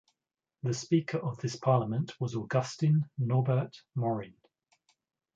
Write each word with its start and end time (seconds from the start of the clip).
The 0.63 0.73
Speaker 0.73 1.19
of 1.19 1.37
this 1.41 1.55
parliament 1.55 2.19
was 2.19 2.35
Augustin 2.35 3.07
Norbert 3.19 3.83
Morin. 3.93 4.33